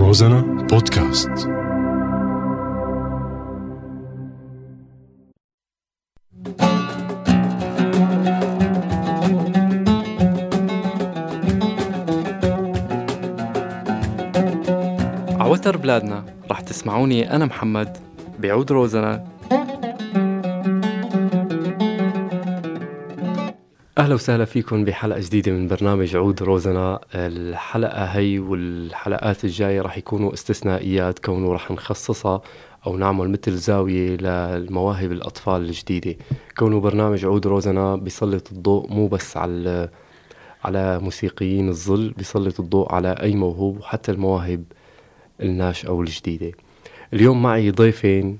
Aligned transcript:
روزانا 0.00 0.40
بودكاست. 0.70 1.28
عوتر 15.40 15.76
بلادنا 15.76 16.24
رح 16.50 16.60
تسمعوني 16.60 17.34
أنا 17.34 17.44
محمد 17.44 17.98
بعود 18.38 18.72
روزنا 18.72 19.24
أهلا 24.00 24.14
وسهلا 24.14 24.44
فيكم 24.44 24.84
بحلقة 24.84 25.20
جديدة 25.20 25.52
من 25.52 25.68
برنامج 25.68 26.16
عود 26.16 26.42
روزنا. 26.42 27.00
الحلقة 27.14 28.04
هي 28.04 28.38
والحلقات 28.38 29.44
الجاية 29.44 29.82
رح 29.82 29.98
يكونوا 29.98 30.32
استثنائيات 30.32 31.18
كونه 31.18 31.52
رح 31.52 31.70
نخصصها 31.70 32.42
أو 32.86 32.96
نعمل 32.96 33.30
مثل 33.30 33.52
زاوية 33.52 34.16
للمواهب 34.16 35.12
الأطفال 35.12 35.62
الجديدة. 35.62 36.16
كونه 36.58 36.80
برنامج 36.80 37.24
عود 37.24 37.46
روزنا 37.46 37.96
بيسلط 37.96 38.52
الضوء 38.52 38.92
مو 38.92 39.08
بس 39.08 39.36
على 39.36 39.88
على 40.64 40.98
موسيقيين 40.98 41.68
الظل 41.68 42.10
بيسلط 42.10 42.60
الضوء 42.60 42.92
على 42.92 43.12
أي 43.12 43.34
موهوب 43.34 43.78
وحتى 43.78 44.12
المواهب 44.12 44.64
الناشئة 45.42 45.90
والجديدة 45.90 46.52
اليوم 47.12 47.42
معي 47.42 47.70
ضيفين 47.70 48.38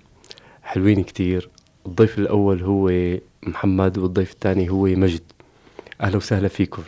حلوين 0.63 1.03
كتير. 1.03 1.49
الضيف 1.87 2.19
الأول 2.19 2.63
هو 2.63 2.93
محمد 3.43 3.99
والضيف 3.99 4.33
الثاني 4.33 4.71
هو 4.71 4.85
مجد. 4.85 5.23
أهلا 6.01 6.17
وسهلا 6.17 6.49
فيكم. 6.49 6.83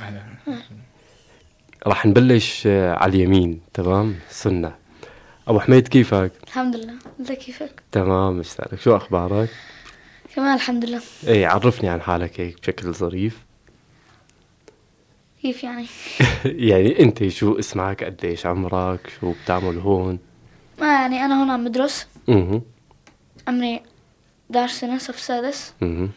أهلا. 0.00 0.22
رح 1.86 2.06
نبلش 2.06 2.62
آه، 2.66 2.94
على 2.94 3.16
اليمين 3.16 3.60
تمام؟ 3.74 4.14
سنة. 4.30 4.74
أبو 5.48 5.60
حميد 5.60 5.88
كيفك؟ 5.88 6.32
الحمد 6.46 6.76
لله. 6.76 6.94
أنت 7.20 7.32
كيفك؟ 7.32 7.82
تمام 7.92 8.38
مشتاقك 8.38 8.80
شو 8.80 8.96
أخبارك؟ 8.96 9.48
كمان 10.34 10.54
الحمد 10.54 10.84
لله. 10.84 11.00
إيه 11.26 11.46
عرفني 11.46 11.88
عن 11.88 12.00
حالك 12.00 12.40
هيك 12.40 12.60
بشكل 12.60 12.92
ظريف. 12.92 13.38
كيف 15.42 15.64
يعني؟ 15.64 15.86
يعني 16.70 17.00
أنت 17.00 17.28
شو 17.28 17.58
اسمك؟ 17.58 18.04
قديش 18.04 18.46
عمرك؟ 18.46 19.12
شو 19.20 19.32
بتعمل 19.44 19.78
هون؟ 19.78 20.18
ما 20.80 20.86
يعني 20.86 21.24
أنا 21.24 21.40
هون 21.40 21.50
عم 21.50 21.64
بدرس. 21.64 22.06
أها 22.28 22.60
عمري 23.48 23.80
11 24.50 24.74
سنة 24.74 24.98
صف 24.98 25.20
سادس. 25.20 25.74
أها 25.82 26.08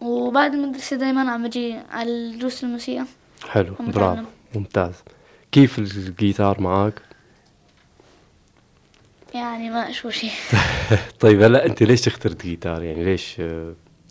وبعد 0.00 0.54
المدرسة 0.54 0.96
دايما 0.96 1.30
عم 1.30 1.46
بجي 1.48 1.74
على 1.90 2.10
الدروس 2.10 2.64
الموسيقى 2.64 3.04
حلو 3.48 3.74
برافو. 3.80 4.22
ممتاز 4.54 4.94
كيف 5.52 5.78
الجيتار 5.78 6.60
معك؟ 6.60 7.02
يعني 9.34 9.70
ما 9.70 9.92
شو 9.92 10.10
شيء 10.10 10.30
طيب 11.20 11.42
هلا 11.42 11.66
أنت 11.66 11.82
ليش 11.82 12.06
اخترت 12.06 12.42
جيتار؟ 12.42 12.82
يعني 12.82 13.04
ليش 13.04 13.42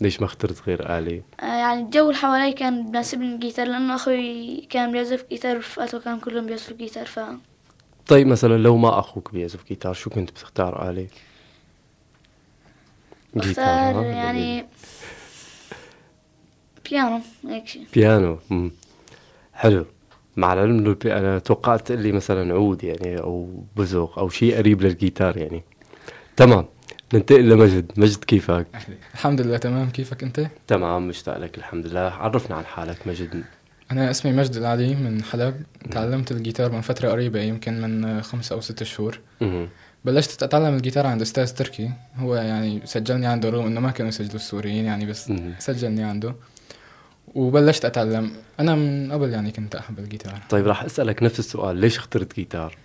ليش 0.00 0.20
ما 0.20 0.26
اخترت 0.26 0.62
غير 0.66 0.98
آلة؟ 0.98 1.22
آه، 1.40 1.44
يعني 1.44 1.80
الجو 1.80 2.08
اللي 2.08 2.18
حوالي 2.20 2.52
كان 2.52 2.90
بناسبني 2.90 3.34
الجيتار 3.34 3.66
لأنه 3.66 3.94
أخوي 3.94 4.56
كان 4.70 4.92
بيعزف 4.92 5.24
جيتار 5.30 5.56
ورفقاته 5.56 6.00
كانوا 6.00 6.18
كلهم 6.18 6.46
بيعزفوا 6.46 6.76
جيتار 6.76 7.06
ف 7.06 7.20
طيب 8.06 8.26
مثلا 8.26 8.58
لو 8.58 8.76
ما 8.76 8.98
أخوك 8.98 9.32
بيعزف 9.32 9.64
جيتار 9.68 9.92
شو 9.92 10.10
كنت 10.10 10.30
بتختار 10.30 10.90
آلة؟ 10.90 11.06
ها؟ 13.58 14.02
يعني 14.02 14.66
بيانو 16.90 17.20
هيك 17.48 17.66
شيء 17.66 17.86
بيانو 17.94 18.38
مم. 18.50 18.70
حلو. 19.52 19.86
مع 20.36 20.52
العلم 20.52 20.78
إنه 20.78 20.96
أنا 21.04 21.38
توقعت 21.38 21.86
تقول 21.86 22.02
لي 22.02 22.12
مثلا 22.12 22.54
عود 22.54 22.84
يعني 22.84 23.20
أو 23.20 23.62
بزق 23.76 24.18
أو 24.18 24.28
شيء 24.28 24.56
قريب 24.56 24.82
للجيتار 24.82 25.36
يعني. 25.36 25.62
تمام. 26.36 26.66
ننتقل 27.14 27.48
لمجد. 27.48 27.92
مجد 27.96 28.24
كيفك؟ 28.24 28.66
أهلا 28.74 28.96
الحمد 29.14 29.40
لله 29.40 29.56
تمام. 29.56 29.90
كيفك 29.90 30.22
أنت؟ 30.22 30.46
تمام 30.66 31.08
مشتاق 31.08 31.38
لك 31.38 31.58
الحمد 31.58 31.86
لله. 31.86 32.00
عرفنا 32.00 32.56
عن 32.56 32.64
حالك 32.64 33.06
مجد. 33.06 33.44
أنا 33.92 34.10
اسمي 34.10 34.32
مجد 34.32 34.56
العلي 34.56 34.94
من 34.94 35.22
حلب. 35.22 35.62
تعلمت 35.90 36.32
الجيتار 36.32 36.72
من 36.72 36.80
فترة 36.80 37.08
قريبة 37.10 37.40
يمكن 37.40 37.80
من 37.80 38.22
خمسة 38.22 38.54
أو 38.54 38.60
ستة 38.60 38.84
شهور. 38.84 39.20
مهم. 39.40 39.68
بلشت 40.04 40.42
أتعلم 40.42 40.74
الجيتار 40.74 41.06
عند 41.06 41.20
أستاذ 41.20 41.54
تركي. 41.54 41.90
هو 42.16 42.34
يعني 42.36 42.80
سجلني 42.84 43.26
عنده 43.26 43.50
رغم 43.50 43.66
إنه 43.66 43.80
ما 43.80 43.90
كانوا 43.90 44.08
يسجلوا 44.08 44.34
السوريين 44.34 44.84
يعني 44.84 45.06
بس 45.06 45.30
مهم. 45.30 45.54
سجلني 45.58 46.02
عنده. 46.02 46.34
وبلشت 47.34 47.84
أتعلم. 47.84 48.30
أنا 48.60 48.74
من 48.74 49.12
قبل 49.12 49.30
يعني 49.30 49.50
كنت 49.50 49.74
أحب 49.74 49.98
الجيتار. 49.98 50.38
طيب 50.50 50.66
راح 50.66 50.84
أسألك 50.84 51.22
نفس 51.22 51.38
السؤال. 51.38 51.76
ليش 51.76 51.98
اخترت 51.98 52.34
جيتار؟ 52.34 52.76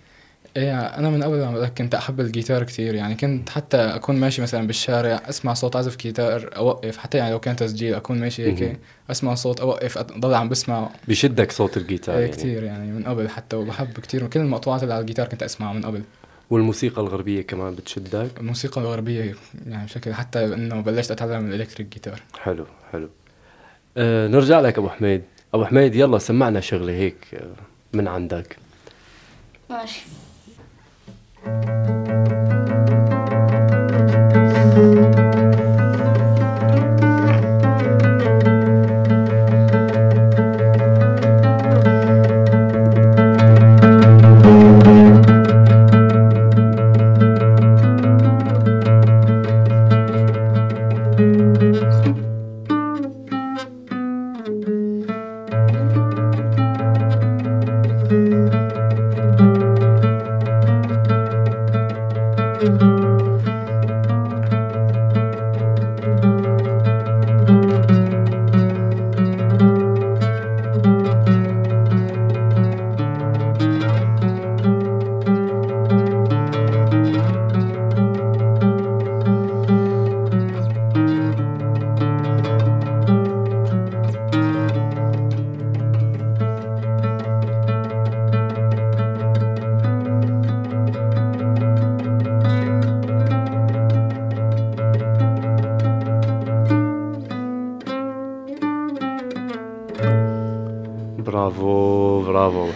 إيه 0.56 0.80
أنا 0.80 1.10
من 1.10 1.22
قبل 1.22 1.36
ما 1.36 1.68
كنت 1.68 1.94
أحب 1.94 2.20
الجيتار 2.20 2.62
كتير. 2.62 2.94
يعني 2.94 3.14
كنت 3.14 3.48
حتى 3.48 3.76
أكون 3.76 4.16
ماشي 4.16 4.42
مثلا 4.42 4.66
بالشارع 4.66 5.22
أسمع 5.28 5.54
صوت 5.54 5.76
عزف 5.76 5.96
جيتار 5.96 6.50
أوقف. 6.56 6.96
حتى 6.96 7.18
يعني 7.18 7.30
لو 7.30 7.40
كان 7.40 7.56
تسجيل 7.56 7.94
أكون 7.94 8.20
ماشي. 8.20 8.46
هيك 8.46 8.78
أسمع 9.10 9.34
صوت 9.34 9.60
أوقف 9.60 9.98
أضل 9.98 10.34
عم 10.34 10.48
بسمع. 10.48 10.90
بشدك 11.08 11.52
صوت 11.52 11.76
الجيتار 11.76 12.14
إيه 12.14 12.20
يعني. 12.20 12.32
كتير 12.32 12.62
يعني 12.64 12.92
من 12.92 13.04
قبل 13.04 13.28
حتى 13.28 13.56
وبحب 13.56 13.92
كتير. 13.92 14.26
كل 14.26 14.40
المقطوعات 14.40 14.82
اللي 14.82 14.94
على 14.94 15.00
الجيتار 15.00 15.28
كنت 15.28 15.42
أسمعها 15.42 15.72
من 15.72 15.82
قبل. 15.82 16.02
والموسيقى 16.50 17.02
الغربية 17.02 17.42
كمان 17.42 17.74
بتشدك؟ 17.74 18.30
الموسيقى 18.40 18.80
الغربية 18.80 19.34
يعني 19.66 19.84
بشكل 19.84 20.14
حتى 20.14 20.44
إنه 20.44 20.80
بلشت 20.80 21.10
أتعلم 21.10 21.46
الإلكتريك 21.46 21.86
جيتار. 21.86 22.22
حلو 22.42 22.66
حلو. 22.92 23.08
أه 23.96 24.28
نرجع 24.28 24.60
لك 24.60 24.78
أبو 24.78 24.88
حميد. 24.88 25.22
أبو 25.54 25.64
حميد 25.64 25.94
يلا 25.94 26.18
سمعنا 26.18 26.60
شغلة 26.60 26.92
هيك 26.92 27.16
آه، 27.34 27.54
من 27.92 28.08
عندك. 28.08 28.56
ماشي. 29.70 30.04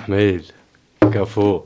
حميد 0.09 0.45
كفو. 1.01 1.61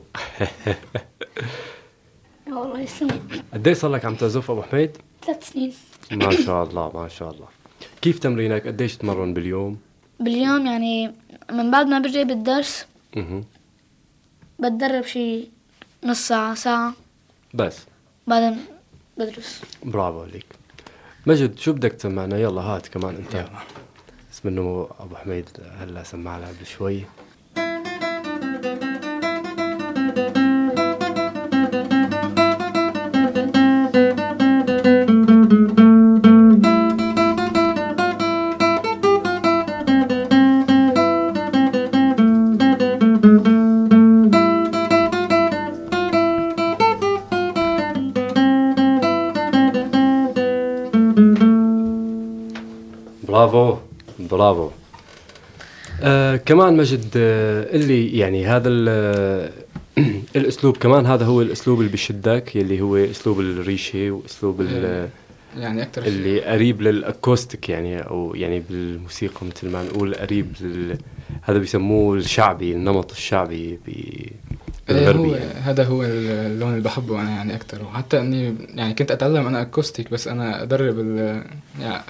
والله 2.47 2.79
يسلمك. 2.79 3.21
قد 3.53 3.67
إيه 3.67 3.73
صار 3.73 3.91
لك 3.91 4.05
عم 4.05 4.15
تعزف 4.15 4.51
أبو 4.51 4.61
حميد؟ 4.61 4.97
ثلاث 5.25 5.49
سنين. 5.49 5.73
ما 6.11 6.31
شاء 6.45 6.63
الله 6.63 6.91
ما 6.93 7.07
شاء 7.07 7.31
الله. 7.31 7.47
كيف 8.01 8.19
تمرينك؟ 8.19 8.67
قديش 8.67 8.97
تتمرن 8.97 9.33
باليوم؟ 9.33 9.77
باليوم 10.19 10.65
يعني 10.65 11.13
من 11.51 11.71
بعد 11.71 11.87
ما 11.87 11.99
برجع 11.99 12.23
بالدرس 12.23 12.85
أها 13.17 13.43
بتدرب 14.59 15.03
شي 15.03 15.47
نص 16.03 16.27
ساعة 16.27 16.55
ساعة. 16.55 16.93
بس. 17.53 17.77
بعدين 18.27 18.57
بدرس. 19.17 19.61
برافو 19.83 20.21
عليك. 20.21 20.45
مجد 21.25 21.59
شو 21.59 21.73
بدك 21.73 21.91
تسمعنا؟ 21.91 22.37
يلا 22.37 22.61
هات 22.61 22.87
كمان 22.87 23.15
انت. 23.15 23.45
بس 24.31 24.45
منه 24.45 24.87
أبو 24.99 25.15
حميد 25.15 25.49
هلا 25.79 26.03
سمعنا 26.03 26.47
قبل 26.47 26.65
شوي 26.65 27.03
آه 56.53 56.55
كمان 56.55 56.77
مجد 56.77 57.05
آه 57.17 57.75
اللي 57.75 58.17
يعني 58.17 58.45
هذا 58.45 58.69
ال- 58.69 59.51
الأسلوب 60.35 60.77
كمان 60.77 61.05
هذا 61.05 61.25
هو 61.25 61.41
الأسلوب 61.41 61.79
اللي 61.79 61.91
بشدك 61.91 62.55
يلي 62.55 62.81
هو 62.81 62.95
أسلوب 62.97 63.39
الريشة 63.39 64.11
وأسلوب 64.11 64.61
ال- 64.61 65.09
يعني 65.57 65.81
أكثر 65.81 66.03
اللي 66.05 66.41
قريب 66.41 66.81
للأكوستيك 66.81 67.69
يعني 67.69 67.99
أو 68.01 68.35
يعني 68.35 68.63
بالموسيقى 68.69 69.45
مثل 69.45 69.69
ما 69.69 69.83
نقول 69.83 70.15
قريب 70.15 70.53
لل 70.61 70.97
هذا 71.41 71.57
بيسموه 71.57 72.15
الشعبي 72.17 72.73
النمط 72.73 73.11
الشعبي 73.11 73.79
ب- 73.87 73.89
إيه 73.89 74.29
بالغربي 74.87 75.29
هو 75.29 75.35
يعني. 75.35 75.59
هذا 75.59 75.83
هو 75.83 76.03
اللون 76.03 76.69
اللي 76.71 76.83
بحبه 76.83 77.21
أنا 77.21 77.29
يعني 77.29 77.55
أكثر 77.55 77.83
وحتى 77.83 78.19
إني 78.19 78.55
يعني 78.75 78.93
كنت 78.93 79.11
أتعلم 79.11 79.47
أنا 79.47 79.61
أكوستيك 79.61 80.11
بس 80.11 80.27
أنا 80.27 80.63
أدرب 80.63 80.99
ال 80.99 81.43
يعني 81.79 82.03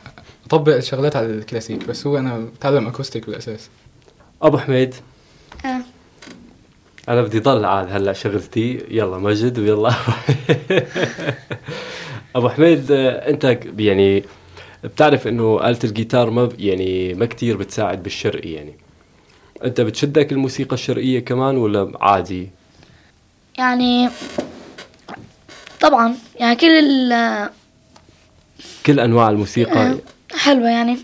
أطبق 0.46 0.76
الشغلات 0.76 1.16
على 1.16 1.26
الكلاسيك 1.26 1.88
بس 1.88 2.08
هو 2.08 2.18
أنا 2.18 2.40
بتعلم 2.58 2.88
أكوستيك 2.88 3.26
بالأساس. 3.26 3.70
أبو 4.44 4.58
حميد. 4.58 4.96
آه. 5.66 5.82
أنا 7.10 7.22
بدي 7.22 7.40
ضل 7.40 7.66
عاد 7.66 7.92
هلأ 7.92 8.14
شغلتي. 8.14 8.84
يلا 8.90 9.18
مجد 9.18 9.60
ويلا. 9.60 9.94
أبو 12.36 12.50
حميد 12.50 12.92
آه، 12.92 13.30
أنت 13.30 13.60
يعني 13.80 14.24
بتعرف 14.84 15.28
إنه 15.28 15.70
آلة 15.70 15.80
الجيتار 15.84 16.30
ما 16.30 16.50
يعني 16.60 17.14
ما 17.14 17.26
كتير 17.26 17.58
بتساعد 17.58 18.04
بالشرقي 18.04 18.52
يعني. 18.52 18.74
أنت 19.64 19.82
بتشدك 19.82 20.32
الموسيقى 20.32 20.74
الشرقية 20.74 21.20
كمان 21.20 21.58
ولا 21.58 21.92
عادي؟ 22.02 22.50
يعني 23.58 24.10
طبعا 25.82 26.16
يعني 26.40 26.56
كل 26.56 26.68
ال 26.68 27.50
كل 28.86 29.00
أنواع 29.00 29.30
الموسيقى. 29.30 29.88
آه، 29.88 29.98
حلوة 30.38 30.70
يعني. 30.70 30.98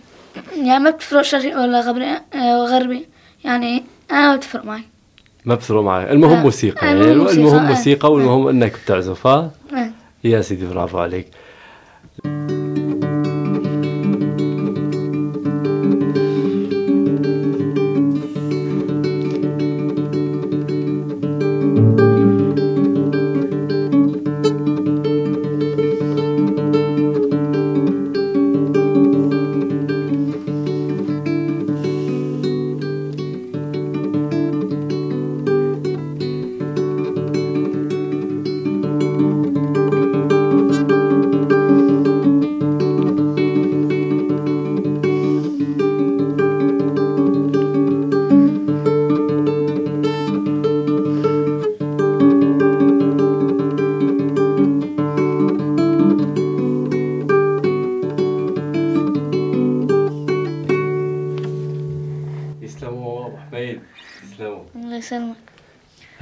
يعني 0.58 0.84
ما 0.84 0.90
بتفرق 0.90 1.22
شرقي 1.22 1.56
ولا 1.56 1.82
غربي 1.82 2.06
آه، 2.34 2.66
غربي. 2.66 3.06
يعني 3.46 3.84
أنا 4.12 4.28
ما 4.32 4.36
بتفرق 4.36 4.66
معي. 4.66 4.84
ما 5.46 5.56
بتفرق 5.56 5.82
معي. 5.82 6.12
المهم 6.12 6.38
آه، 6.38 6.44
موسيقى. 6.44 6.88
يعني 6.88 7.02
المهم 7.12 7.66
موسيقى، 7.66 8.08
آه. 8.08 8.12
والمهم 8.12 8.48
إنك 8.48 8.74
بتعزف 8.86 9.28
ها؟ 9.28 9.52
آه. 9.74 9.90
يا 10.24 10.42
سيدي 10.42 10.66
برافو 10.66 11.00
عليك. 11.00 11.28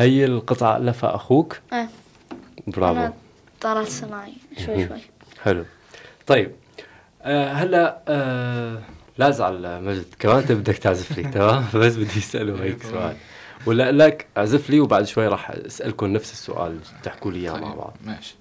هي 0.08 0.26
القطعة 0.26 0.78
ألفها 0.78 1.16
أخوك. 1.16 1.58
آه. 1.74 1.88
برافو. 2.68 2.92
أنا 3.00 3.14
طارت 3.62 3.88
صناعي. 3.88 4.34
شوي 4.66 4.88
شوي. 4.88 4.98
حلو. 5.44 5.66
طيب 6.28 6.52
آه 7.22 7.52
هلا 7.54 8.00
آه 8.08 8.82
لا 9.18 9.30
ازعل 9.30 9.84
مجد. 9.84 10.06
كمان 10.20 10.38
أنت 10.38 10.52
بدك 10.52 10.78
تعزف 10.78 11.18
لي 11.18 11.24
تمام؟ 11.24 11.66
بس 11.82 11.96
بدي 11.96 12.20
أسأله 12.20 12.64
هيك 12.64 12.84
سؤال. 12.92 13.16
ولا 13.66 13.92
لك 13.92 14.28
اعزف 14.38 14.70
لي 14.70 14.80
وبعد 14.80 15.04
شوي 15.08 15.28
راح 15.28 15.52
أسألكم 15.52 16.06
نفس 16.08 16.32
السؤال 16.32 16.80
تحكوا 17.04 17.32
لي 17.32 17.40
إياه 17.40 17.52
مع 17.60 17.68
طيب، 17.70 17.78
بعض. 17.78 17.94
ماشي. 18.06 18.36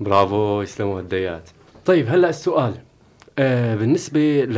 برافو 0.00 0.62
يسلموا 0.62 0.98
هالديات. 0.98 1.50
طيب 1.86 2.08
هلأ 2.08 2.28
السؤال. 2.28 2.74
آه 3.38 3.74
بالنسبة 3.74 4.44
ل 4.44 4.56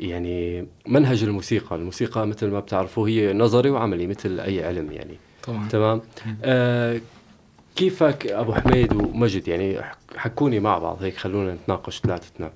يعني 0.00 0.66
منهج 0.86 1.22
الموسيقى، 1.22 1.76
الموسيقى 1.76 2.26
مثل 2.26 2.46
ما 2.46 2.60
بتعرفوا 2.60 3.08
هي 3.08 3.32
نظري 3.32 3.70
وعملي 3.70 4.06
مثل 4.06 4.40
أي 4.40 4.64
علم 4.64 4.92
يعني. 4.92 5.16
طبعا. 5.42 5.68
تمام؟ 5.68 6.02
آه 6.44 7.00
كيفك 7.76 8.26
أبو 8.26 8.52
حميد 8.52 8.94
ومجد؟ 8.94 9.48
يعني 9.48 9.80
حكوني 10.16 10.60
مع 10.60 10.78
بعض 10.78 11.02
هيك 11.02 11.16
خلونا 11.16 11.54
نتناقش 11.54 12.00
ثلاثتنا. 12.00 12.50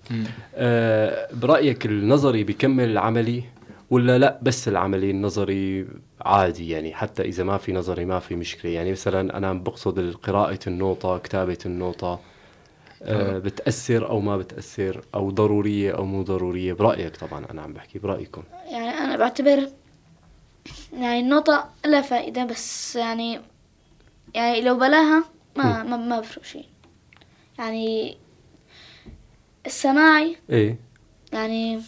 آه 0.55 1.29
برأيك 1.35 1.87
النظري 1.87 2.45
بيكمل 2.45 2.85
العملي؟ 2.91 3.43
ولا 3.91 4.19
لا 4.19 4.39
بس 4.43 4.69
العملي 4.69 5.11
النظري 5.11 5.87
عادي 6.21 6.71
يعني 6.71 6.95
حتى 6.95 7.23
إذا 7.23 7.45
ما 7.45 7.59
في 7.59 7.73
نظري 7.73 8.05
ما 8.05 8.19
في 8.19 8.37
مشكلة. 8.37 8.71
يعني 8.71 8.93
مثلا 8.93 9.37
أنا 9.37 9.53
بقصد 9.53 10.15
قراءة 10.15 10.59
النوطه 10.67 11.19
كتابة 11.19 11.59
النوطه 11.67 12.21
آه. 13.03 13.39
بتأثر 13.39 14.09
أو 14.09 14.21
ما 14.21 14.37
بتأثر 14.37 15.05
أو 15.15 15.31
ضرورية 15.31 15.93
أو 15.93 16.05
مو 16.05 16.23
ضرورية؟ 16.23 16.73
برأيك 16.73 17.17
طبعا 17.17 17.47
أنا 17.51 17.63
عم 17.63 17.73
بحكي 17.73 17.99
برأيكم. 17.99 18.43
يعني 18.67 18.89
أنا 18.89 19.17
بعتبر 19.17 19.69
يعني 20.93 21.21
النوطة 21.21 21.69
لها 21.87 22.01
فائدة 22.01 22.45
بس 22.45 22.97
يعني 22.97 23.41
يعني 24.35 24.61
لو 24.61 24.79
بلاها 24.79 25.25
ما 25.57 25.83
ما, 25.83 25.97
ما 25.97 26.21
بفرق 26.21 26.45
شيء. 26.45 26.67
يعني 27.59 28.17
السماعي 29.67 30.37
إيه. 30.51 30.79
يعني 31.33 31.81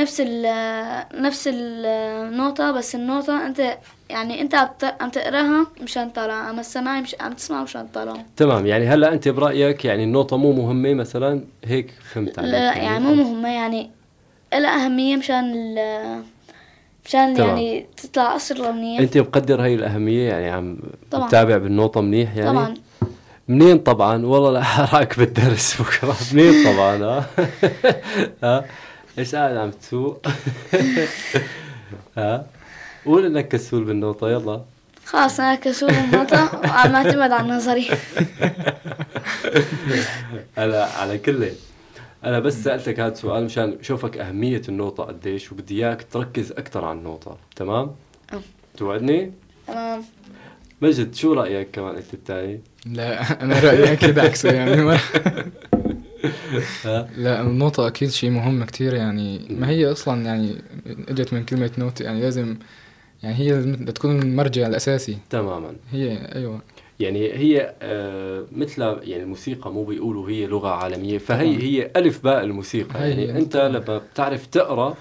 نفس 0.00 0.22
ال 0.26 1.22
نفس 1.22 1.48
النوتة 1.52 2.70
بس 2.70 2.94
النوتة 2.94 3.46
أنت 3.46 3.78
يعني 4.10 4.40
أنت 4.40 4.54
عم 5.00 5.10
تقراها 5.10 5.66
مشان 5.82 6.12
تطلع 6.12 6.50
أما 6.50 6.60
السماعي 6.60 7.00
مش 7.00 7.16
عم 7.20 7.32
تسمع 7.32 7.62
مشان 7.62 7.92
تطلع 7.92 8.12
تمام 8.36 8.66
يعني 8.66 8.86
هلأ 8.88 9.12
أنت 9.12 9.28
برأيك 9.28 9.84
يعني 9.84 10.04
النوطه 10.04 10.36
مو 10.36 10.52
مهمة 10.52 10.94
مثلا؟ 10.94 11.44
هيك 11.64 11.94
فهمت 12.12 12.38
عليك 12.38 12.52
لا 12.52 12.76
يعني 12.76 13.04
مو 13.04 13.14
مهمة 13.14 13.48
يعني 13.48 13.90
لها 14.54 14.84
أهمية 14.84 15.16
مشان 15.16 15.52
ال 15.56 15.78
مشان 17.06 17.34
تمام. 17.34 17.48
يعني 17.48 17.86
تطلع 17.96 18.36
أسرع 18.36 18.70
منيح. 18.70 19.00
أنت 19.00 19.18
مقدر 19.18 19.62
هاي 19.64 19.74
الأهمية 19.74 20.28
يعني 20.28 20.50
عم 20.50 20.78
طبعاً. 21.10 21.26
متابع 21.26 21.56
بالنوطه 21.56 22.00
منيح 22.00 22.36
يعني؟ 22.36 22.50
طبعا. 22.50 22.74
منين 23.48 23.78
طبعا؟ 23.78 24.26
والله 24.26 24.50
لا 24.52 24.62
حراك 24.72 25.18
بالدرس 25.18 25.82
بكرة. 25.82 26.16
منين 26.32 26.64
طبعا؟ 26.72 26.96
ها 27.04 27.26
ها 28.44 28.64
إيش 29.20 29.34
قاعد 29.34 29.56
عم 29.56 29.70
تسوق 29.70 30.26
ها؟ 32.18 32.46
قول 33.06 33.26
إنك 33.26 33.48
كسول 33.48 33.84
بالنوطه 33.84 34.30
يلا. 34.30 34.60
خلاص 35.04 35.40
أنا 35.40 35.54
كسول 35.54 35.90
النوتة 35.90 36.44
وعم 36.54 36.94
أعتمد 36.94 37.32
على 37.32 37.40
النظري 37.40 37.88
هلا 40.58 40.84
على 41.00 41.18
كل 41.18 41.48
أنا 42.24 42.38
بس 42.38 42.54
سألتك 42.64 43.00
هذا 43.00 43.12
السؤال 43.12 43.44
مشان 43.44 43.78
شوفك 43.82 44.18
أهمية 44.18 44.62
النوطه 44.68 45.04
قديش 45.04 45.52
وبدي 45.52 45.86
إياك 45.86 46.06
تركز 46.12 46.52
أكثر 46.52 46.84
على 46.84 46.98
النوطه 46.98 47.36
تمام. 47.56 47.90
توعدني؟ 48.76 49.32
تمام. 49.66 50.02
مجد 50.82 51.14
شو 51.14 51.32
رأيك 51.32 51.68
كمان 51.72 51.96
أنت 51.96 52.14
الثاني 52.14 52.60
لا 52.86 53.42
أنا 53.42 53.60
رأيي 53.60 53.92
أكيد 53.92 54.18
عكسه 54.18 54.52
يعني. 54.52 54.98
لا 57.16 57.40
النوتة 57.40 57.86
أكيد 57.86 58.08
شيء 58.10 58.30
مهم 58.30 58.64
كتير 58.64 58.94
يعني. 58.94 59.40
ما 59.50 59.68
هي 59.68 59.92
أصلا 59.92 60.24
يعني 60.24 60.54
إجت 61.08 61.32
من 61.32 61.44
كلمة 61.44 61.70
نوت 61.78 62.00
يعني 62.00 62.20
لازم 62.20 62.56
يعني 63.22 63.34
هي 63.36 63.50
لازم 63.52 63.84
تكون 63.84 64.22
المرجع 64.22 64.66
الأساسي. 64.66 65.18
تماما. 65.30 65.72
هي 65.92 66.18
أيوه. 66.34 66.60
يعني 67.00 67.32
هي 67.32 67.74
آه 67.82 68.44
مثل 68.52 68.82
يعني 68.82 69.22
الموسيقى 69.22 69.72
مو 69.72 69.84
بيقولوا 69.84 70.30
هي 70.30 70.46
لغة 70.46 70.68
عالمية 70.68 71.18
فهي. 71.18 71.56
هي 71.62 71.90
ألف 71.96 72.24
باء 72.24 72.44
الموسيقى. 72.44 73.08
يعني. 73.10 73.30
أنت 73.38 73.56
لما 73.56 73.98
بتعرف 73.98 74.46
تقرأ 74.46 74.96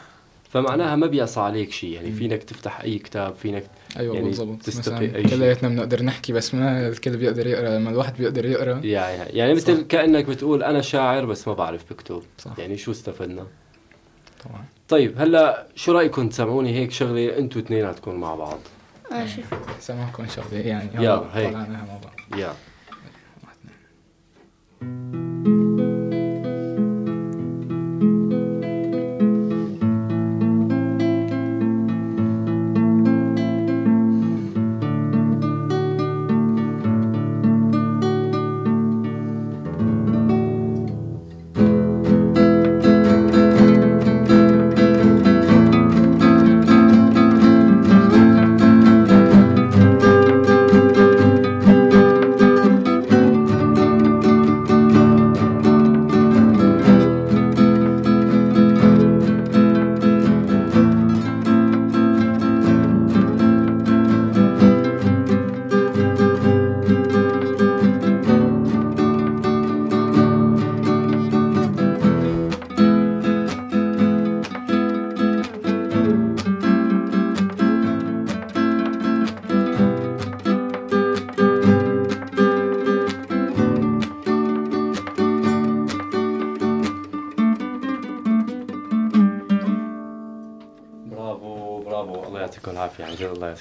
فمعناها 0.49 0.95
ما 0.95 1.07
بيعصى 1.07 1.39
عليك 1.39 1.71
شيء 1.71 1.89
يعني 1.93 2.11
فينك 2.11 2.43
تفتح 2.43 2.81
أي 2.81 2.99
كتاب 2.99 3.35
فينك 3.35 3.63
أيوه 3.97 4.15
يعني 4.15 4.27
بالضبط. 4.27 4.61
تستقي 4.61 4.97
شيء. 4.97 5.27
كلياتنا 5.29 5.69
بنقدر 5.69 6.03
نحكي 6.03 6.33
بس 6.33 6.53
ما 6.55 6.87
الكل 6.87 7.17
بيقدر 7.17 7.47
يقرأ 7.47 7.77
لما 7.77 7.89
الواحد 7.89 8.17
بيقدر 8.17 8.45
يقرأ. 8.45 8.79
يعني 8.83 9.29
يعني 9.37 9.53
مثل 9.53 9.77
صح. 9.77 9.83
كأنك 9.89 10.25
بتقول 10.25 10.63
أنا 10.63 10.81
شاعر 10.81 11.25
بس 11.25 11.47
ما 11.47 11.53
بعرف 11.53 11.93
بكتب. 11.93 12.23
صح. 12.37 12.59
يعني 12.59 12.77
شو 12.77 12.91
استفدنا؟ 12.91 13.47
طبعا. 14.45 14.65
طيب 14.89 15.21
هلأ 15.21 15.67
شو 15.75 15.91
رأيكم؟ 15.91 16.29
تسمعوني 16.29 16.75
هيك 16.75 16.91
شغلة 16.91 17.37
أنتوا 17.37 17.61
اثنيناتكم 17.61 18.15
مع 18.15 18.35
بعض. 18.35 18.59
ماشي 19.11 19.41
سامعكم 19.79 20.27
شغلة 20.27 20.59
يعني 20.59 20.89
يلا، 20.95 21.23
هيك. 21.33 21.49
طلعناها 21.49 21.85
مع 21.85 21.97
بعض 22.03 22.39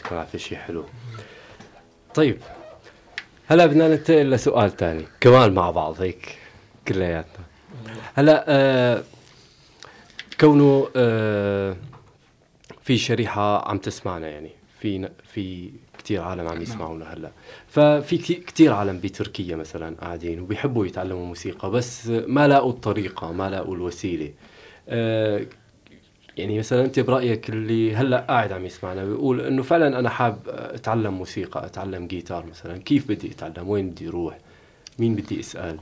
يعطيكم 0.09 0.15
العافيه 0.15 0.39
شيء 0.39 0.59
حلو. 0.59 0.85
طيب 2.15 2.39
هلا 3.47 3.67
بدنا 3.67 3.89
ننتقل 3.89 4.31
لسؤال 4.31 4.77
ثاني 4.77 5.05
كمان 5.21 5.55
مع 5.55 5.71
بعض 5.71 6.01
هيك 6.01 6.39
كلياتنا. 6.89 7.45
هلا 8.15 8.45
آه 8.49 9.03
كونه 10.41 10.89
آه 10.97 11.77
في 12.83 12.99
شريحة 12.99 13.69
عم 13.69 13.79
تسمعنا 13.79 14.29
يعني 14.29 14.51
في 14.81 15.09
في 15.33 15.71
كثير 15.99 16.23
عالم 16.23 16.49
عم 16.49 16.63
يسمعونا 16.63 17.15
هلا. 17.15 17.31
ففي 17.69 18.19
كثير 18.19 18.73
عالم 18.73 18.99
بتركيا 19.01 19.57
مثلا 19.57 19.97
قاعدين 20.01 20.41
وبيحبوا 20.41 20.87
يتعلموا 20.87 21.27
موسيقى 21.27 21.71
بس 21.71 22.07
ما 22.07 22.49
لاقوا 22.49 22.71
الطريقة 22.71 23.33
ما 23.33 23.51
لاقوا 23.51 23.75
الوسيلة. 23.75 24.33
آه 24.89 25.47
يعني 26.39 26.59
مثلا 26.59 26.85
أنت 26.85 27.01
برأيك 27.01 27.51
اللي 27.51 27.97
هلأ 27.97 28.21
قاعد 28.21 28.53
عم 28.53 28.65
يسمعنا 28.65 29.05
بيقول 29.05 29.41
إنه 29.41 29.63
فعلا 29.63 29.99
أنا 29.99 30.09
حاب 30.09 30.39
أتعلم 30.49 31.15
موسيقى 31.15 31.67
أتعلم 31.67 32.07
جيتار 32.07 32.47
مثلا. 32.47 32.79
كيف 32.79 33.09
بدي 33.09 33.31
أتعلم؟ 33.31 33.69
وين 33.69 33.91
بدي 33.91 34.09
أروح؟ 34.09 34.39
مين 34.99 35.15
بدي 35.15 35.41
اسال 35.41 35.79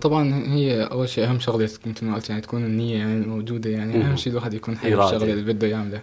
طبعا 0.00 0.34
هي 0.52 0.82
أول 0.82 1.08
شيء 1.08 1.24
أهم 1.24 1.38
شغلة 1.38 1.70
مثل 1.86 2.06
ما 2.06 2.14
قلت 2.14 2.30
يعني 2.30 2.42
تكون 2.42 2.64
النية 2.64 2.98
يعني 2.98 3.26
موجودة 3.26 3.70
يعني. 3.70 3.96
مم. 3.96 4.02
أهم 4.02 4.16
شيء 4.16 4.32
الواحد 4.32 4.54
يكون 4.54 4.76
حابب. 4.76 5.00
الشغلة 5.00 5.32
اللي 5.32 5.52
بده 5.52 5.66
يعملها. 5.66 6.02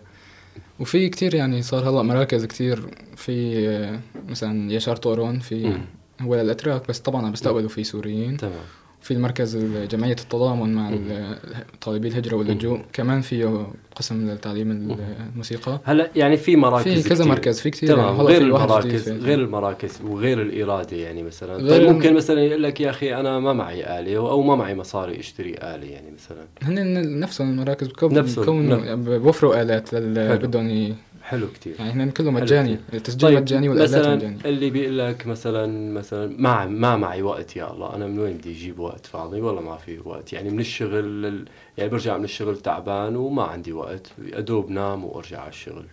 وفي 0.80 1.10
كتير 1.10 1.36
يعني 1.36 1.62
صار 1.62 1.90
هلأ 1.90 2.02
مراكز 2.02 2.46
كتير 2.46 2.82
في 3.16 4.00
مثلا 4.30 4.74
يشار 4.74 4.96
طورون 4.96 5.40
في 5.40 5.66
مم. 5.66 5.82
هو 6.22 6.36
للاتراك 6.36 6.88
بس 6.88 7.00
طبعا 7.00 7.26
عم 7.26 7.32
بيستقبلوا 7.32 7.70
في 7.70 7.84
سوريين. 7.84 8.38
تمام. 8.38 8.54
في 9.02 9.12
المركز 9.14 9.58
جمعيه 9.92 10.12
التضامن 10.12 10.74
مع 10.74 10.90
ال- 10.90 11.38
طالبي 11.82 12.08
الهجرة 12.08 12.36
واللجوء 12.36 12.82
كمان 12.94 13.22
فيه 13.22 13.68
قسم 13.96 14.32
لتعليم 14.32 14.72
الموسيقى. 14.72 15.80
هلا 15.84 16.10
يعني 16.16 16.38
في 16.38 16.56
مراكز 16.56 17.02
في 17.02 17.10
كذا. 17.10 17.26
مركز 17.26 17.60
في 17.60 17.70
كتير. 17.70 17.90
تمام 17.90 18.16
هلا 18.16 18.24
غير 18.24 18.42
المراكز 18.42 19.10
غير 19.10 19.40
المراكز 19.40 20.00
وغير 20.08 20.42
الإرادة 20.42 20.98
يعني 20.98 21.24
مثلا. 21.24 21.70
طيب 21.70 21.90
ممكن 21.90 22.14
مثلا 22.14 22.42
يقول 22.42 22.64
لك 22.64 22.82
يا 22.82 22.90
أخي 22.90 23.16
أنا 23.16 23.40
ما 23.40 23.54
معي 23.54 24.00
اله 24.00 24.18
أو 24.18 24.42
ما 24.42 24.56
معي 24.56 24.76
مصاري 24.76 25.20
أشتري 25.20 25.54
اله 25.54 25.88
يعني 25.88 26.12
مثلا. 26.12 26.46
هن 26.62 27.20
نفسهم 27.20 27.50
المراكز 27.50 27.88
بكون 27.88 28.14
نفسهم،. 28.14 28.70
يعني 28.72 29.20
بوفروا 29.20 29.62
آلات 29.62 29.94
للي. 29.94 30.38
بدهم 30.38 30.96
حلو 31.32 31.48
كتير. 31.48 31.76
يعني 31.80 32.04
هن 32.04 32.12
كله 32.12 32.32
مجاني. 32.32 32.80
التسجيل 32.94 33.30
طيب 33.30 33.42
مجاني 33.42 33.70
والآلات 33.70 33.90
مثلا 33.90 34.16
مجاني 34.16 34.38
اللي 34.46 34.70
بيقول 34.70 35.00
لك 35.00 35.28
مثلا 35.28 35.94
مثلا 35.94 36.36
ما 36.38 36.66
ما 36.66 36.96
معي 36.96 37.22
وقت 37.22 37.56
يا 37.56 37.74
الله. 37.74 37.96
أنا 37.96 38.08
من 38.08 38.20
وين 38.20 38.38
بدي 38.38 38.52
أجيب 38.52 38.80
وقت 38.80 39.06
فاضي؟ 39.06 39.42
والله 39.42 39.62
ما 39.62 39.78
في 39.78 40.00
وقت. 40.06 40.34
يعني 40.34 40.50
من 40.50 40.60
الشغل 40.60 41.22
لل... 41.22 41.46
يعني 41.78 41.90
برجع 41.90 42.18
من 42.18 42.24
الشغل 42.24 42.58
تعبان 42.58 43.16
وما 43.16 43.44
عندي 43.44 43.72
وقت. 43.72 44.08
ادوب 44.34 44.70
نام 44.70 45.06
وأرجع 45.06 45.40
على 45.40 45.50
الشغل. 45.50 45.86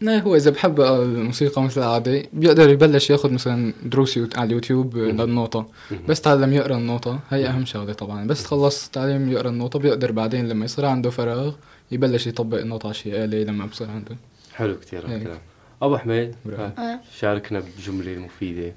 لا 0.00 0.18
هو 0.18 0.36
إذا 0.36 0.50
بحب 0.50 0.80
الموسيقى 0.80 1.62
مثل 1.62 1.80
العاده 1.80 2.22
بيقدر 2.32 2.68
يبلش 2.70 3.10
ياخذ 3.10 3.32
مثلا 3.32 3.72
دروس 3.84 4.18
على 4.36 4.46
اليوتيوب 4.46 4.96
للنوطه. 4.96 5.66
بس 6.08 6.20
تعلم 6.20 6.52
يقرأ 6.52 6.76
النوطه 6.76 7.18
هي 7.30 7.46
أهم 7.46 7.64
شغلة 7.64 7.92
طبعا. 7.92 8.26
بس 8.26 8.44
خلص 8.44 8.88
تعليم 8.88 9.32
يقرأ 9.32 9.48
النوطه 9.48 9.78
بيقدر 9.78 10.12
بعدين 10.12 10.48
لما 10.48 10.64
يصير 10.64 10.84
عنده 10.84 11.10
فراغ 11.10 11.54
يبلش 11.90 12.26
يطبق 12.26 12.58
النوطه 12.58 12.86
على 12.86 12.94
شي 12.94 13.24
آلة 13.24 13.42
لما 13.42 13.66
بصير 13.66 13.90
عنده. 13.90 14.16
حلو 14.58 14.78
كتير 14.78 15.06
هيك. 15.06 15.16
الكلام. 15.16 15.38
أبو 15.82 15.96
حميد 15.96 16.34
آه. 16.58 17.00
شاركنا 17.18 17.60
بجملة 17.60 18.18
مفيدة. 18.18 18.72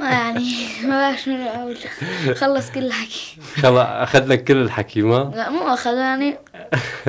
ما 0.00 0.10
يعني 0.10 0.54
ما 0.88 0.88
بعرف 0.88 1.22
شو 1.22 1.30
أقول. 1.30 1.76
خلص 2.34 2.70
كل 2.70 2.84
الحكي. 2.84 3.40
خلاص 3.54 3.86
اخذ 3.88 4.26
لك 4.26 4.44
كل 4.44 4.56
الحكي 4.56 5.02
ما؟ 5.02 5.32
لا 5.34 5.50
مو 5.50 5.60
أخذ 5.60 5.96
يعني. 5.96 6.36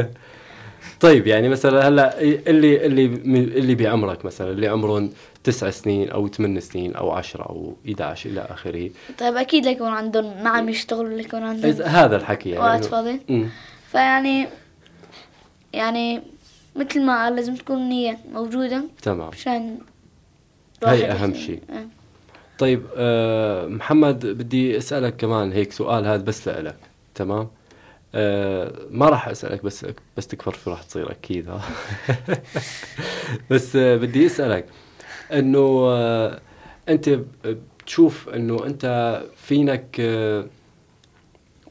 طيب 0.99 1.27
يعني 1.27 1.49
مثلا 1.49 1.87
هلا 1.87 2.21
اللي 2.21 2.85
اللي 2.85 3.05
اللي 3.35 3.75
بعمرك 3.75 4.25
مثلا 4.25 4.51
اللي 4.51 4.67
عمرهم 4.67 5.11
تسع 5.43 5.69
سنين 5.69 6.09
أو 6.09 6.27
ثمان 6.27 6.59
سنين 6.59 6.95
أو 6.95 7.11
10 7.11 7.43
أو 7.43 7.75
11 7.85 8.29
إلى 8.29 8.41
آخره. 8.49 8.89
طيب 9.17 9.35
أكيد 9.35 9.65
ليكون 9.65 9.87
عندهم 9.87 10.43
ما 10.43 10.49
عم 10.49 10.69
يشتغلوا 10.69 11.17
ليكون 11.17 11.43
عندهم. 11.43 11.81
هذا 11.81 12.15
الحكي 12.15 12.49
يعني. 12.49 12.63
وقت 12.63 12.85
فاضي. 12.85 13.21
فيعني 13.91 14.47
يعني 15.73 16.34
مثل 16.75 17.01
ما 17.05 17.23
قال 17.23 17.35
لازم 17.35 17.55
تكون 17.55 17.89
نية 17.89 18.17
موجودة 18.31 18.83
تمام 19.01 19.27
عشان 19.27 19.77
هي 20.85 21.11
أهم. 21.11 21.33
شيء. 21.33 21.61
آه. 21.69 21.85
طيب 22.59 22.83
آه 22.95 23.67
محمد 23.67 24.25
بدي 24.25 24.77
أسألك 24.77 25.15
كمان 25.15 25.51
هيك 25.51 25.71
سؤال 25.71 26.05
هذا 26.05 26.23
بس 26.23 26.47
لإلك 26.47 26.77
تمام 27.15 27.47
آه 28.15 28.73
ما 28.91 29.09
راح 29.09 29.27
أسألك 29.27 29.63
بس 29.63 29.85
بس 30.17 30.27
تكبر 30.27 30.55
شو 30.63 30.71
راح 30.71 30.83
تصير 30.83 31.11
أكيد 31.11 31.49
ها 31.49 31.61
بس 33.51 33.75
آه 33.75 33.95
بدي 33.97 34.25
أسألك 34.25 34.65
إنه 35.33 35.85
آه 35.89 36.39
أنت 36.89 37.19
بتشوف 37.45 38.29
إنه 38.29 38.65
أنت 38.65 39.23
فينك 39.35 39.97
آه 39.99 40.45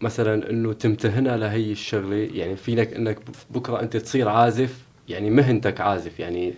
مثلا 0.01 0.51
إنه 0.51 0.73
تمتهنها 0.73 1.37
لهي 1.37 1.73
الشغلة 1.73 2.17
يعني 2.17 2.57
فينك 2.57 2.93
إنك 2.95 3.19
بكرة 3.51 3.81
أنت 3.81 3.97
تصير 3.97 4.29
عازف 4.29 4.79
يعني 5.09 5.31
مهنتك 5.31 5.81
عازف 5.81 6.21
يعني 6.21 6.55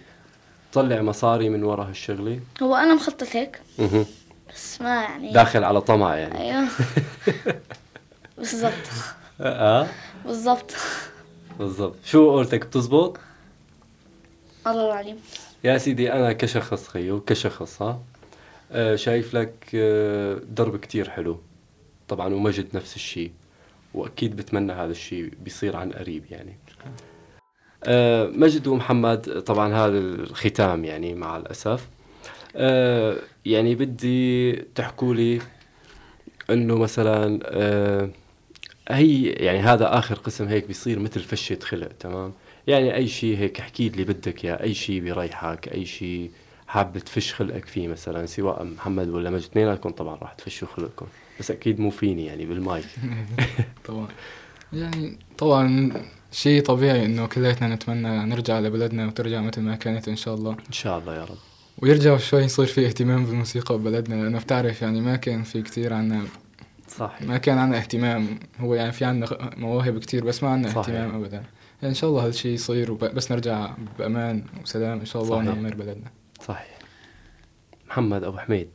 تطلع 0.72 1.02
مصاري 1.02 1.48
من 1.48 1.64
وراء 1.64 1.88
هالشغلة؟ 1.88 2.40
هو 2.62 2.74
أنا 2.74 2.94
مخطط 2.94 3.36
هيك 3.36 3.60
مهم. 3.78 4.06
بس 4.54 4.80
ما 4.80 5.02
يعني. 5.02 5.32
داخل 5.32 5.64
على 5.64 5.80
طمع 5.80 6.16
يعني. 6.16 6.40
أيوه. 6.40 6.68
بالضبط. 8.38 8.72
آه؟ 9.40 9.86
بالضبط. 10.24 10.74
بالضبط. 11.58 11.96
شو 12.04 12.30
قولتك 12.30 12.66
بتزبط؟ 12.66 13.18
الله 14.66 14.86
العليم 14.86 15.16
يا 15.64 15.78
سيدي 15.78 16.12
أنا 16.12 16.32
كشخص 16.32 16.88
خيو 16.88 17.20
كشخص 17.20 17.82
ها 17.82 18.00
آه 18.72 18.96
شايف 18.96 19.34
لك 19.34 19.54
آه 19.74 20.40
درب 20.48 20.76
كتير 20.76 21.10
حلو. 21.10 21.40
طبعا 22.08 22.34
ومجد 22.34 22.76
نفس 22.76 22.96
الشيء 22.96 23.32
وأكيد 23.94 24.36
بتمنى 24.36 24.72
هذا 24.72 24.90
الشيء 24.92 25.32
بيصير 25.44 25.76
عن 25.76 25.92
قريب 25.92 26.24
يعني. 26.30 26.56
آه 27.86 28.26
مجد 28.26 28.66
ومحمد 28.66 29.42
طبعا 29.46 29.74
هذا 29.74 29.98
الختام 29.98 30.84
يعني 30.84 31.14
مع 31.14 31.36
الأسف. 31.36 31.88
آه 32.56 33.16
يعني 33.46 33.74
بدي 33.74 34.52
تحكوا 34.52 35.14
لي 35.14 35.40
إنه 36.50 36.78
مثلا 36.78 37.40
آه 37.44 38.08
هي 38.88 39.22
يعني 39.26 39.58
هذا 39.58 39.98
آخر 39.98 40.14
قسم 40.14 40.48
هيك 40.48 40.66
بيصير 40.66 40.98
مثل 40.98 41.20
فشة 41.20 41.58
خلق 41.62 41.88
تمام؟ 41.88 42.32
يعني 42.66 42.94
أي 42.94 43.08
شيء 43.08 43.38
هيك 43.38 43.60
احكي 43.60 43.88
لي 43.88 44.04
بدك 44.04 44.44
يا 44.44 44.62
أي 44.62 44.74
شيء 44.74 45.00
بيريحك 45.00 45.68
أي 45.68 45.86
شيء 45.86 46.30
حابب 46.66 46.98
تفش 46.98 47.34
خلقك 47.34 47.64
فيه 47.66 47.88
مثلا 47.88 48.26
سواء 48.26 48.64
محمد 48.64 49.08
ولا 49.08 49.30
مجد 49.30 49.42
اثنيناتكم 49.42 49.90
طبعا 49.90 50.14
راح 50.16 50.32
تفشوا 50.32 50.68
خلقكم 50.68 51.06
بس 51.40 51.50
أكيد 51.50 51.80
مو 51.80 51.90
فيني 51.90 52.26
يعني 52.26 52.46
بالمايك. 52.46 52.86
طبعا. 53.88 54.08
يعني 54.72 55.18
طبعا 55.38 55.92
شيء 56.32 56.62
طبيعي 56.62 57.06
إنه 57.06 57.26
كلياتنا 57.26 57.74
نتمنى 57.74 58.24
نرجع 58.24 58.60
لبلدنا 58.60 59.06
وترجع 59.06 59.40
مثل 59.40 59.60
ما 59.60 59.76
كانت 59.76 60.08
إن 60.08 60.16
شاء 60.16 60.34
الله. 60.34 60.52
إن 60.52 60.72
شاء 60.72 60.98
الله 60.98 61.16
يا 61.16 61.24
رب. 61.24 61.38
ويرجع 61.78 62.16
شوي 62.16 62.42
يصير 62.42 62.66
في 62.66 62.86
اهتمام 62.86 63.26
بالموسيقى 63.26 63.78
ببلدنا. 63.78 64.14
لأنه 64.14 64.38
بتعرف 64.38 64.82
يعني 64.82 65.00
ما 65.00 65.16
كان 65.16 65.42
في 65.42 65.62
كتير 65.62 65.94
عنا 65.94 66.24
صح 66.88 67.22
ما 67.22 67.38
كان 67.38 67.58
عنا 67.58 67.76
اهتمام. 67.76 68.38
هو 68.60 68.74
يعني 68.74 68.92
في 68.92 69.04
عنا 69.04 69.26
مواهب 69.56 69.98
كتير 69.98 70.24
بس 70.24 70.42
ما 70.42 70.48
عنا 70.48 70.68
صحيح. 70.68 70.78
اهتمام 70.78 71.14
ابدا. 71.14 71.36
يعني 71.36 71.44
إن 71.82 71.94
شاء 71.94 72.10
الله 72.10 72.26
هالشيء 72.26 72.52
يصير 72.52 72.92
بس 72.92 73.32
نرجع 73.32 73.70
بأمان 73.98 74.44
وسلام 74.62 74.98
إن 74.98 75.06
شاء 75.06 75.22
الله 75.22 75.36
صحيح. 75.36 75.48
ونعمر 75.48 75.74
بلدنا. 75.74 76.10
صحيح. 76.44 76.78
محمد 77.88 78.24
أبو 78.24 78.38
حميد. 78.38 78.68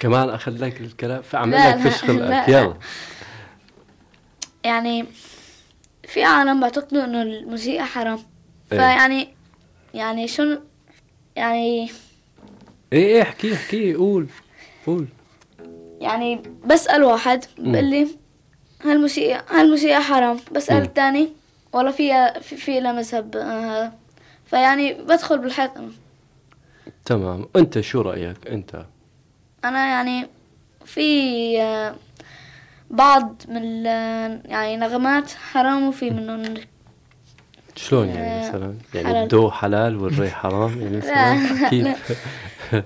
كمان 0.00 0.28
أخذ 0.28 0.52
لك 0.52 0.80
الكلام. 0.80 1.22
فعمل 1.22 1.52
لك 1.52 1.58
لا، 1.58 1.90
فش 1.90 2.02
خلقك 2.02 2.20
لا. 2.20 2.50
يلا 2.50 2.74
يعني 4.64 5.04
في 6.08 6.24
عالم 6.24 6.60
بيعتقدوا 6.60 7.04
إنه 7.04 7.22
الموسيقى 7.22 7.86
حرام. 7.86 8.18
إيه. 8.72 8.78
فيعني 8.78 9.28
يعني 9.94 10.28
شو 10.28 10.58
يعني 11.36 11.58
إيه 11.58 11.88
إيه 12.92 13.22
احكي 13.22 13.54
احكي 13.54 13.94
قول 13.94 14.26
قول. 14.86 15.08
يعني 16.00 16.42
بسأل 16.64 17.04
واحد 17.04 17.44
بقول 17.58 17.84
لي 17.84 18.08
هالموسيقى 18.84 19.44
هالموسيقى 19.50 20.02
حرام؟ 20.02 20.36
بسأل. 20.52 20.82
الثاني 20.82 21.28
والله 21.72 21.90
فيها 21.90 22.40
في, 22.40 22.56
في 22.56 22.80
لها 22.80 22.92
مذهب 22.92 23.36
آه، 23.36 23.60
هذا. 23.60 23.92
فيعني 24.46 24.94
بدخل 24.94 25.38
بالحيط 25.38 25.76
أنا. 25.76 25.90
تمام. 27.04 27.48
أنت 27.56 27.80
شو 27.80 28.00
رأيك؟ 28.00 28.46
أنت. 28.46 28.84
أنا 29.64 29.86
يعني 29.86 30.28
في 30.84 31.60
آه، 31.62 31.94
بعض 32.90 33.42
من 33.48 33.84
يعني 33.86 34.76
نغمات 34.76 35.30
حرام 35.30 35.88
وفي 35.88 36.10
منهم. 36.10 36.54
شلون 37.76 38.08
يعني 38.08 38.46
آه، 38.46 38.48
مثلا؟ 38.48 38.74
يعني 38.94 39.08
حلال. 39.08 39.22
الدو 39.22 39.50
حلال 39.50 39.96
والري 39.96 40.30
حرام 40.30 40.80
يعني 40.82 40.96
مثلا؟ 41.02 41.68
كيف 41.70 42.18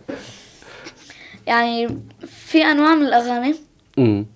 يعني 1.47 1.89
في 2.27 2.65
أنواع 2.65 2.95
من 2.95 3.07
الأغاني. 3.07 3.55
امم 3.99 4.27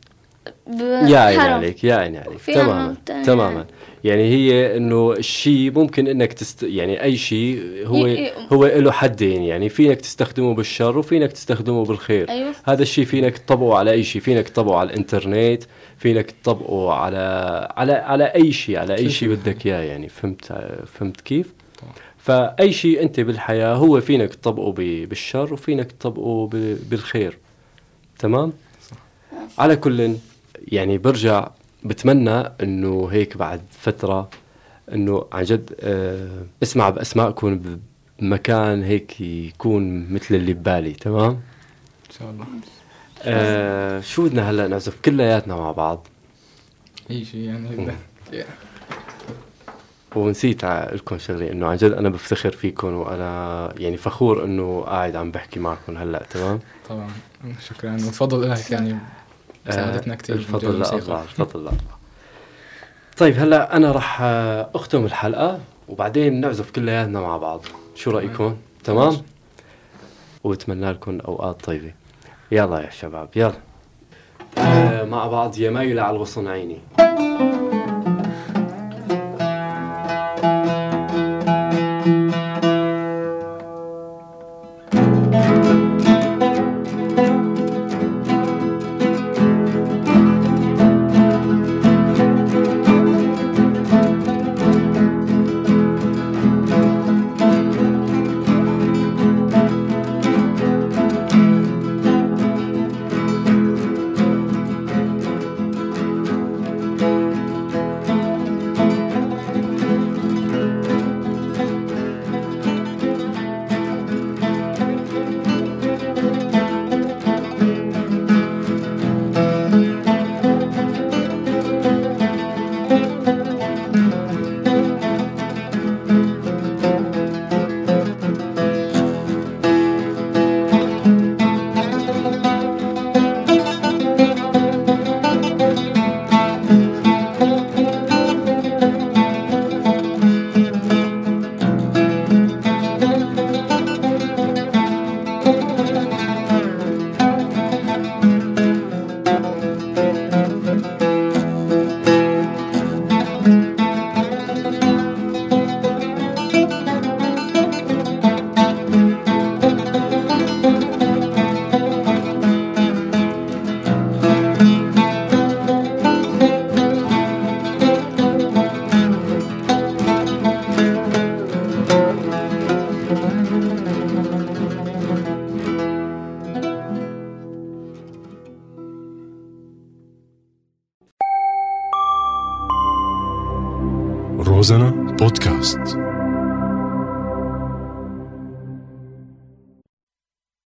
يا 1.07 1.19
عيني. 1.19 1.43
عليك 1.43 1.85
يا 1.85 1.95
عيني 1.97 2.19
عليك. 2.19 2.41
تماما. 2.47 2.95
تماما. 3.25 3.67
يعني 4.05 4.23
هي 4.23 4.77
إنه 4.77 5.13
الشيء 5.13 5.71
ممكن 5.73 6.07
إنك 6.09 6.33
تست 6.33 6.63
يعني 6.63 7.03
أي 7.03 7.17
شيء 7.17 7.63
هو 7.87 8.07
ي- 8.07 8.31
هو 8.53 8.67
له 8.67 8.93
حدين 8.93 9.43
يعني 9.43 9.69
فينك 9.69 10.01
تستخدمه 10.01 10.55
بالشر 10.55 10.99
وفينك 10.99 11.33
تستخدمه 11.33 11.85
بالخير 11.85 12.29
أيوه 12.31 12.53
هذا 12.65 12.83
الشيء 12.83 13.05
فينك 13.05 13.39
تطبقه 13.39 13.79
على 13.79 13.91
أي 13.91 14.05
شيء 14.05 14.23
فينك 14.23 14.49
تطبقه 14.49 14.77
على 14.79 14.91
الإنترنت 14.91 15.63
فينك 15.99 16.31
تطبقه 16.31 16.93
على 16.93 17.19
على 17.77 17.93
على 17.93 18.25
أي 18.25 18.53
شيء 18.53 18.79
على 18.79 18.93
أي 18.95 18.99
شيء 18.99 19.09
شيء. 19.11 19.29
بدك 19.29 19.67
إياه 19.67 19.81
يعني 19.83 20.09
فهمت 20.09 20.45
فهمت 20.87 21.21
كيف. 21.21 21.55
فاي 22.19 22.73
شيء 22.73 23.03
أنت 23.03 23.21
بالحياة 23.21 23.75
هو 23.75 24.01
فينك 24.01 24.35
تطبقه 24.35 24.73
ب- 24.73 25.09
بالشر 25.09 25.53
وفينك 25.55 25.93
تطبقه 25.93 26.47
ب- 26.53 26.79
بالخير 26.91 27.39
تمام 28.19 28.53
على 29.59 29.77
كل 29.77 30.15
يعني 30.69 30.99
برجع 30.99 31.49
بتمنى 31.87 32.43
إنه 32.63 33.09
هيك 33.13 33.37
بعد 33.37 33.61
فترة 33.71 34.29
إنه 34.93 35.25
عن 35.33 35.45
جد 35.45 35.75
آه 35.81 36.43
اسمع 36.63 36.91
باسمائكم 36.91 37.79
بمكان 38.21 38.83
هيك 38.83 39.21
يكون 39.21 40.13
مثل 40.13 40.35
اللي 40.35 40.53
ببالي 40.55 40.93
تمام؟ 40.93 41.31
إن 41.31 42.17
شاء 42.19 42.31
الله. 42.31 42.47
آه 43.23 44.01
شو 44.01 44.25
بدنا 44.25 44.51
هلأ 44.51 44.69
نعزف؟ 44.69 45.01
كلياتنا 45.01 45.57
مع 45.57 45.73
بعض. 45.73 46.07
أي 47.11 47.25
شيء 47.25 47.41
يعني. 47.41 47.93
ونسيت 50.17 50.65
لكم 50.65 51.19
شغلة 51.19 51.53
إنه 51.53 51.67
عن 51.67 51.77
جد 51.77 51.93
أنا 51.93 52.09
بفتخر 52.09 52.51
فيكم 52.51 52.95
وأنا 52.95 53.75
يعني 53.77 53.97
فخور 53.97 54.45
إنه 54.45 54.81
قاعد 54.81 55.17
عم 55.17 55.31
بحكي 55.31 55.61
معكم 55.61 55.97
هلأ 55.97 56.27
تمام؟ 56.31 56.61
طبعا. 56.89 57.09
شكرا. 57.69 57.95
وتفضل 57.95 58.51
لك 58.51 58.71
يعني. 58.71 58.99
ساعدتنا 59.71 60.15
آه، 60.15 60.17
كثير 60.17 60.37
الفضل 60.37 60.69
الله 60.69 61.23
الفضل 61.23 61.61
الله 61.61 61.73
طيب 63.17 63.39
هلا 63.39 63.77
أنا 63.77 63.93
راح 63.93 64.19
آه، 64.23 64.71
أختم 64.75 65.05
الحلقة 65.05 65.61
وبعدين 65.89 66.41
نعزف 66.41 66.71
كلياتنا 66.71 67.21
مع 67.21 67.37
بعض. 67.37 67.61
شو 67.95 68.11
رأيكم؟ 68.11 68.57
تمام. 68.85 69.17
وأتمنى 70.45 70.91
لكم 70.91 71.19
أوقات 71.21 71.65
طيبة. 71.65 71.93
يلا 72.53 72.81
يا 72.81 72.91
شباب 72.91 73.29
يلا. 73.37 73.53
آه 74.59 75.05
مع 75.05 75.27
بعض 75.27 75.59
يا 75.59 75.71
مايلة 75.71 76.03
على 76.03 76.17
الغصن 76.17 76.49
عيني. 76.49 76.79